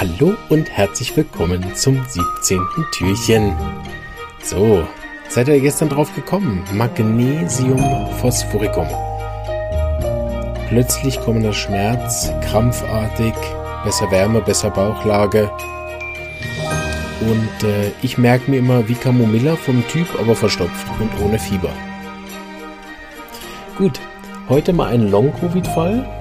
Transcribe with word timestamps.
Hallo 0.00 0.36
und 0.48 0.70
herzlich 0.70 1.16
willkommen 1.16 1.74
zum 1.74 2.00
17. 2.06 2.60
Türchen. 2.92 3.52
So, 4.44 4.86
seid 5.28 5.48
ihr 5.48 5.58
gestern 5.58 5.88
drauf 5.88 6.14
gekommen? 6.14 6.62
Magnesium 6.72 7.80
Phosphoricum. 8.20 8.86
Plötzlich 10.68 11.18
kommender 11.18 11.52
Schmerz, 11.52 12.30
krampfartig, 12.42 13.34
besser 13.84 14.08
Wärme, 14.12 14.40
besser 14.40 14.70
Bauchlage. 14.70 15.50
Und 17.22 17.68
äh, 17.68 17.90
ich 18.00 18.18
merke 18.18 18.52
mir 18.52 18.58
immer 18.58 18.88
wie 18.88 18.94
Camomilla 18.94 19.56
vom 19.56 19.84
Typ, 19.88 20.06
aber 20.20 20.36
verstopft 20.36 20.86
und 21.00 21.10
ohne 21.26 21.40
Fieber. 21.40 21.72
Gut, 23.76 23.98
heute 24.48 24.72
mal 24.72 24.90
ein 24.90 25.10
Long-Covid-Fall 25.10 26.17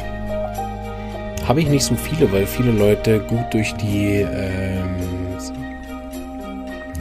habe 1.48 1.62
ich 1.62 1.70
nicht 1.70 1.84
so 1.84 1.96
viele, 1.96 2.30
weil 2.32 2.46
viele 2.46 2.72
Leute 2.72 3.20
gut 3.22 3.54
durch 3.54 3.74
die 3.76 4.26
ähm, 4.30 4.98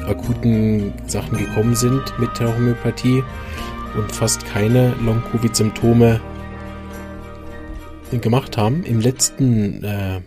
akuten 0.07 0.93
Sachen 1.07 1.37
gekommen 1.37 1.75
sind 1.75 2.17
mit 2.19 2.39
der 2.39 2.55
Homöopathie 2.55 3.25
und 3.97 4.13
fast 4.13 4.47
keine 4.47 4.95
Long-Covid-Symptome 5.01 6.21
gemacht 8.13 8.57
haben. 8.57 8.85
Im 8.85 9.01
letzten 9.01 9.83
äh, 9.83 10.21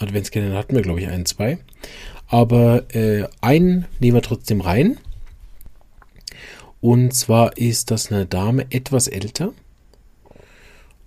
Adventskalender 0.00 0.58
hatten 0.58 0.74
wir, 0.74 0.82
glaube 0.82 1.00
ich, 1.00 1.08
ein, 1.08 1.24
zwei. 1.24 1.58
Aber 2.26 2.92
äh, 2.94 3.28
einen 3.40 3.86
nehmen 4.00 4.16
wir 4.16 4.22
trotzdem 4.22 4.60
rein. 4.60 4.98
Und 6.80 7.14
zwar 7.14 7.56
ist 7.56 7.92
das 7.92 8.10
eine 8.10 8.26
Dame 8.26 8.66
etwas 8.70 9.06
älter. 9.06 9.52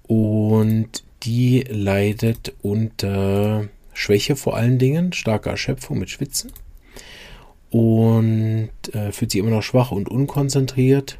Und 0.08 1.05
die 1.25 1.65
leidet 1.70 2.53
unter 2.61 3.67
Schwäche 3.93 4.35
vor 4.35 4.55
allen 4.55 4.77
Dingen, 4.77 5.13
starke 5.13 5.50
Erschöpfung 5.50 6.00
mit 6.00 6.09
Schwitzen 6.09 6.52
und 7.72 8.69
äh, 8.94 9.11
fühlt 9.11 9.31
sich 9.31 9.39
immer 9.39 9.50
noch 9.50 9.63
schwach 9.63 9.91
und 9.91 10.08
unkonzentriert. 10.08 11.19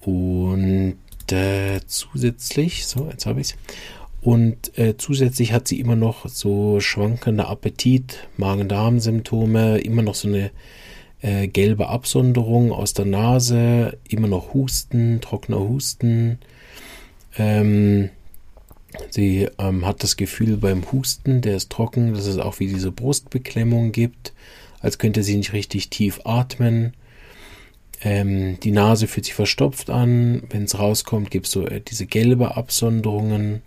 Und 0.00 0.98
äh, 1.30 1.80
zusätzlich, 1.86 2.86
so, 2.86 3.08
jetzt 3.10 3.26
habe 3.26 3.40
ich. 3.40 3.54
Und 4.20 4.76
äh, 4.78 4.96
zusätzlich 4.96 5.52
hat 5.52 5.68
sie 5.68 5.80
immer 5.80 5.96
noch 5.96 6.28
so 6.28 6.80
schwankender 6.80 7.48
Appetit, 7.48 8.28
Magen-Darm-Symptome, 8.36 9.78
immer 9.78 10.02
noch 10.02 10.14
so 10.14 10.28
eine 10.28 10.50
äh, 11.22 11.48
gelbe 11.48 11.88
Absonderung 11.88 12.72
aus 12.72 12.92
der 12.92 13.04
Nase, 13.04 13.98
immer 14.08 14.28
noch 14.28 14.52
Husten, 14.52 15.20
trockener 15.20 15.60
Husten. 15.60 16.40
Ähm, 17.38 18.10
Sie 19.10 19.48
ähm, 19.58 19.86
hat 19.86 20.02
das 20.02 20.16
Gefühl 20.16 20.56
beim 20.56 20.90
Husten, 20.92 21.40
der 21.40 21.56
ist 21.56 21.70
trocken, 21.70 22.14
dass 22.14 22.26
es 22.26 22.38
auch 22.38 22.60
wie 22.60 22.66
diese 22.66 22.92
Brustbeklemmung 22.92 23.92
gibt, 23.92 24.32
als 24.80 24.98
könnte 24.98 25.22
sie 25.22 25.36
nicht 25.36 25.52
richtig 25.52 25.90
tief 25.90 26.20
atmen. 26.24 26.94
Ähm, 28.02 28.60
die 28.60 28.72
Nase 28.72 29.06
fühlt 29.06 29.24
sich 29.24 29.34
verstopft 29.34 29.90
an. 29.90 30.42
Wenn 30.50 30.64
es 30.64 30.78
rauskommt, 30.78 31.30
gibt 31.30 31.46
es 31.46 31.52
so 31.52 31.66
äh, 31.66 31.80
diese 31.80 32.06
gelbe 32.06 32.56
Absonderungen. 32.56 33.62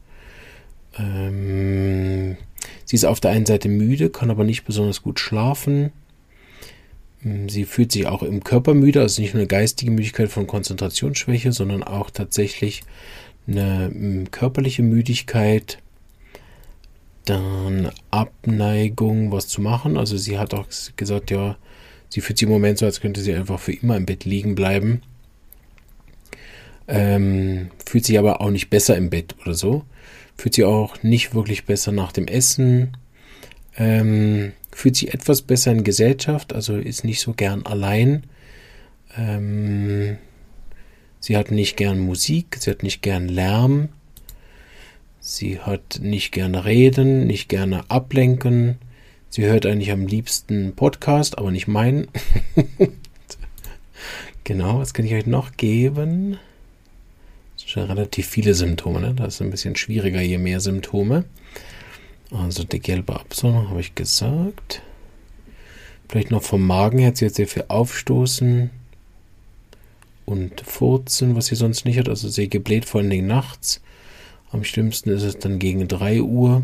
Ähm, 0.98 2.38
sie 2.86 2.96
ist 2.96 3.06
auf 3.06 3.20
der 3.20 3.32
einen 3.32 3.46
Seite 3.46 3.70
müde, 3.70 4.10
kann 4.10 4.30
aber 4.30 4.44
nicht 4.44 4.66
besonders 4.66 5.02
gut 5.02 5.20
schlafen. 5.20 5.92
Ähm, 7.26 7.50
sie 7.50 7.66
fühlt 7.66 7.92
sich 7.92 8.06
auch 8.06 8.24
im 8.24 8.44
Körper 8.44 8.74
müde, 8.74 9.02
also 9.02 9.22
nicht 9.22 9.34
nur 9.34 9.42
eine 9.42 9.48
geistige 9.48 9.92
Müdigkeit 9.92 10.30
von 10.30 10.48
Konzentrationsschwäche, 10.48 11.52
sondern 11.52 11.84
auch 11.84 12.10
tatsächlich 12.12 12.84
eine 13.50 13.90
hm, 13.92 14.32
körperliche 14.32 14.84
Müdigkeit, 14.84 15.80
dann 17.26 17.92
Abneigung, 18.12 19.32
was 19.32 19.48
zu 19.48 19.62
machen. 19.62 19.98
Also 19.98 20.18
sie 20.18 20.38
hat 20.40 20.54
auch 20.54 20.68
gesagt, 20.96 21.32
ja, 21.32 21.58
sie 22.10 22.22
fühlt 22.22 22.38
sich 22.38 22.48
im 22.48 22.54
Moment 22.54 22.78
so, 22.78 22.86
als 22.86 23.02
könnte 23.02 23.22
sie 23.22 23.34
einfach 23.34 23.60
für 23.60 23.74
immer 23.74 23.98
im 23.98 24.06
Bett 24.06 24.26
liegen 24.26 24.56
bleiben. 24.56 25.02
Ähm, 26.88 27.70
fühlt 27.86 28.06
sich 28.06 28.18
aber 28.18 28.42
auch 28.42 28.50
nicht 28.50 28.70
besser 28.70 28.98
im 28.98 29.10
Bett 29.10 29.36
oder 29.42 29.54
so. 29.54 29.84
Fühlt 30.38 30.56
sich 30.56 30.66
auch 30.66 31.04
nicht 31.04 31.36
wirklich 31.36 31.66
besser 31.66 31.92
nach 31.92 32.12
dem 32.12 32.28
Essen. 32.28 32.98
Ähm, 33.78 34.54
fühlt 34.72 34.96
sich 34.96 35.14
etwas 35.14 35.42
besser 35.44 35.72
in 35.72 35.84
Gesellschaft, 35.84 36.54
also 36.54 36.78
ist 36.78 37.04
nicht 37.04 37.22
so 37.22 37.34
gern 37.34 37.66
allein. 37.66 38.24
Ähm, 39.18 40.18
Sie 41.20 41.36
hat 41.36 41.52
nicht 41.52 41.76
gern 41.76 42.00
Musik, 42.00 42.58
sie 42.60 42.72
hat 42.72 42.84
nicht 42.84 43.02
gern 43.02 43.28
Lärm, 43.28 43.90
sie 45.20 45.60
hat 45.60 46.00
nicht 46.02 46.32
gern 46.32 46.56
Reden, 46.56 47.28
nicht 47.28 47.50
gerne 47.50 47.90
ablenken. 47.90 48.78
Sie 49.30 49.46
hört 49.46 49.66
eigentlich 49.66 49.92
am 49.92 50.08
liebsten 50.08 50.76
Podcast, 50.76 51.38
aber 51.38 51.52
nicht 51.52 51.68
meinen. 51.68 52.08
genau, 54.44 54.80
was 54.80 54.94
kann 54.94 55.06
ich 55.06 55.14
euch 55.14 55.28
noch 55.28 55.58
geben? 55.58 56.40
Das 57.54 57.62
sind 57.62 57.70
schon 57.70 57.84
relativ 57.84 58.28
viele 58.28 58.54
Symptome, 58.54 59.02
ne? 59.02 59.14
Das 59.14 59.36
ist 59.36 59.42
ein 59.42 59.52
bisschen 59.52 59.76
schwieriger, 59.76 60.22
je 60.22 60.38
mehr 60.38 60.62
Symptome. 60.62 61.26
Also 62.32 62.64
die 62.64 62.80
gelbe 62.80 63.20
Absonderung 63.20 63.70
habe 63.70 63.82
ich 63.82 63.94
gesagt. 63.94 64.82
Vielleicht 66.08 66.32
noch 66.32 66.42
vom 66.42 66.66
Magen 66.66 66.98
her, 66.98 67.12
sie 67.14 67.26
hat 67.26 67.36
sehr 67.36 67.48
viel 67.48 67.66
Aufstoßen, 67.68 68.72
und 70.30 70.62
Furzen, 70.62 71.36
was 71.36 71.48
sie 71.48 71.56
sonst 71.56 71.86
nicht 71.86 71.98
hat. 71.98 72.08
Also 72.08 72.30
sehr 72.30 72.48
gebläht, 72.48 72.86
vor 72.86 73.02
allen 73.02 73.10
Dingen 73.10 73.28
nachts. 73.28 73.82
Am 74.52 74.64
schlimmsten 74.64 75.10
ist 75.10 75.24
es 75.24 75.40
dann 75.40 75.58
gegen 75.58 75.88
3 75.88 76.22
Uhr. 76.22 76.64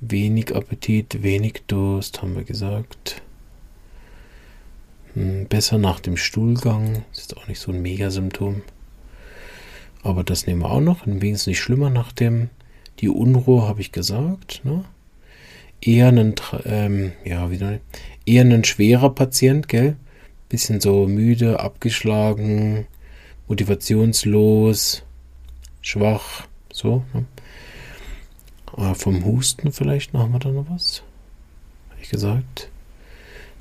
Wenig 0.00 0.54
Appetit, 0.54 1.22
wenig 1.22 1.62
Durst, 1.68 2.20
haben 2.20 2.34
wir 2.34 2.42
gesagt. 2.42 3.22
Hm, 5.14 5.46
besser 5.46 5.78
nach 5.78 6.00
dem 6.00 6.16
Stuhlgang. 6.16 7.04
Ist 7.12 7.36
auch 7.36 7.46
nicht 7.46 7.60
so 7.60 7.70
ein 7.70 7.80
Megasymptom. 7.80 8.62
Aber 10.02 10.24
das 10.24 10.48
nehmen 10.48 10.62
wir 10.62 10.70
auch 10.72 10.80
noch. 10.80 11.06
Wenigstens 11.06 11.46
nicht 11.46 11.60
schlimmer 11.60 11.90
nach 11.90 12.10
dem. 12.10 12.50
Die 12.98 13.08
Unruhe 13.08 13.68
habe 13.68 13.80
ich 13.80 13.92
gesagt. 13.92 14.62
Ne? 14.64 14.84
Eher 15.80 16.08
ein, 16.08 16.34
ähm, 16.64 17.12
ja, 17.24 17.52
wieder, 17.52 17.78
eher 18.26 18.44
ein 18.44 18.64
schwerer 18.64 19.10
Patient, 19.14 19.68
gell? 19.68 19.96
Bisschen 20.52 20.82
so 20.82 21.06
müde, 21.06 21.60
abgeschlagen, 21.60 22.86
motivationslos, 23.48 25.02
schwach, 25.80 26.46
so. 26.70 27.04
Ne? 27.14 27.24
Aber 28.66 28.94
vom 28.94 29.24
Husten 29.24 29.72
vielleicht 29.72 30.12
machen 30.12 30.32
wir 30.32 30.40
da 30.40 30.50
noch 30.50 30.66
was. 30.68 31.02
Habe 31.88 32.02
ich 32.02 32.10
gesagt. 32.10 32.68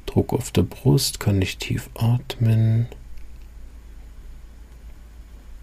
Druck 0.06 0.34
auf 0.34 0.52
der 0.52 0.64
Brust, 0.64 1.22
kann 1.22 1.40
nicht 1.40 1.62
tief 1.62 1.90
atmen. 1.96 2.88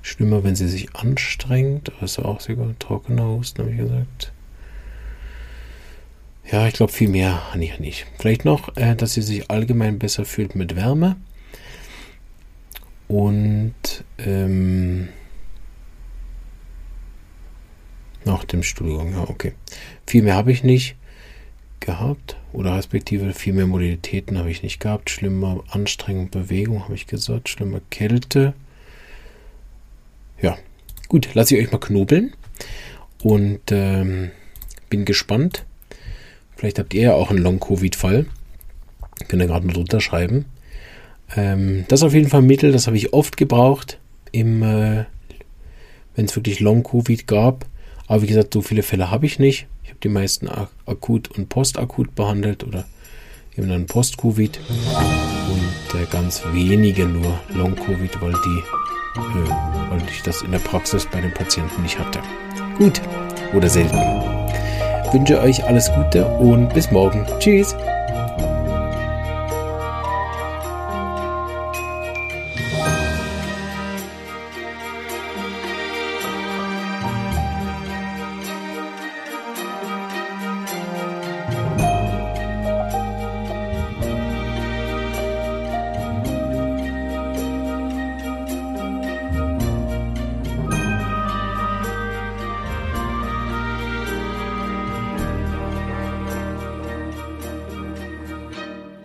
Schlimmer, 0.00 0.44
wenn 0.44 0.56
sie 0.56 0.68
sich 0.68 0.96
anstrengt, 0.96 1.92
ist 2.00 2.18
auch 2.18 2.40
sogar 2.40 2.78
trockener 2.78 3.26
Husten, 3.26 3.60
habe 3.60 3.72
ich 3.72 3.76
gesagt. 3.76 4.32
Ja, 6.50 6.66
ich 6.66 6.74
glaube 6.74 6.92
viel 6.92 7.08
mehr 7.08 7.52
habe 7.52 7.62
ich 7.62 7.78
nicht. 7.78 8.06
Vielleicht 8.18 8.46
noch, 8.46 8.74
äh, 8.76 8.94
dass 8.94 9.12
sie 9.12 9.22
sich 9.22 9.50
allgemein 9.50 9.98
besser 9.98 10.24
fühlt 10.24 10.54
mit 10.54 10.76
Wärme. 10.76 11.16
Und 13.06 13.74
ähm, 14.18 15.08
nach 18.24 18.44
dem 18.44 18.62
Studium, 18.62 19.12
ja, 19.12 19.28
okay. 19.28 19.52
Viel 20.06 20.22
mehr 20.22 20.36
habe 20.36 20.52
ich 20.52 20.64
nicht 20.64 20.96
gehabt. 21.80 22.36
Oder 22.54 22.76
respektive 22.76 23.34
viel 23.34 23.52
mehr 23.52 23.66
Modalitäten 23.66 24.38
habe 24.38 24.50
ich 24.50 24.62
nicht 24.62 24.80
gehabt. 24.80 25.10
Schlimmer 25.10 25.64
Anstrengung, 25.68 26.30
Bewegung 26.30 26.84
habe 26.84 26.94
ich 26.94 27.06
gesagt. 27.06 27.50
Schlimmer 27.50 27.80
Kälte. 27.90 28.54
Ja, 30.40 30.56
gut, 31.08 31.34
lasse 31.34 31.56
ich 31.56 31.66
euch 31.66 31.72
mal 31.72 31.78
knobeln. 31.78 32.32
Und 33.22 33.60
ähm, 33.70 34.30
bin 34.88 35.04
gespannt, 35.04 35.66
Vielleicht 36.58 36.80
habt 36.80 36.92
ihr 36.92 37.02
ja 37.02 37.14
auch 37.14 37.30
einen 37.30 37.38
Long-Covid-Fall. 37.38 38.26
Könnt 39.28 39.42
ihr 39.42 39.46
gerade 39.46 39.64
mal 39.64 39.72
drunter 39.72 40.00
schreiben. 40.00 40.46
Ähm, 41.36 41.84
das 41.86 42.00
ist 42.00 42.04
auf 42.04 42.14
jeden 42.14 42.28
Fall 42.28 42.40
ein 42.40 42.48
Mittel, 42.48 42.72
das 42.72 42.88
habe 42.88 42.96
ich 42.96 43.12
oft 43.12 43.36
gebraucht, 43.36 44.00
äh, 44.32 44.42
wenn 44.42 45.06
es 46.16 46.34
wirklich 46.34 46.58
Long-Covid 46.58 47.28
gab. 47.28 47.64
Aber 48.08 48.22
wie 48.22 48.26
gesagt, 48.26 48.54
so 48.54 48.60
viele 48.60 48.82
Fälle 48.82 49.08
habe 49.08 49.26
ich 49.26 49.38
nicht. 49.38 49.68
Ich 49.84 49.90
habe 49.90 50.00
die 50.02 50.08
meisten 50.08 50.48
ak 50.48 50.70
akut 50.84 51.28
und 51.30 51.48
postakut 51.48 52.16
behandelt 52.16 52.64
oder 52.64 52.86
eben 53.56 53.68
dann 53.68 53.86
Post-Covid 53.86 54.58
und 54.68 56.00
äh, 56.00 56.06
ganz 56.10 56.42
wenige 56.52 57.06
nur 57.06 57.38
Long-Covid, 57.54 58.20
weil 58.20 58.32
die, 58.32 58.62
äh, 59.16 59.50
weil 59.90 60.02
ich 60.10 60.22
das 60.22 60.42
in 60.42 60.50
der 60.50 60.58
Praxis 60.58 61.06
bei 61.06 61.20
den 61.20 61.32
Patienten 61.32 61.82
nicht 61.82 62.00
hatte. 62.00 62.20
Gut 62.78 63.00
oder 63.54 63.68
selten 63.68 64.37
wünsche 65.12 65.40
euch 65.40 65.64
alles 65.64 65.90
Gute 65.92 66.26
und 66.26 66.72
bis 66.74 66.90
morgen. 66.90 67.26
Tschüss. 67.38 67.74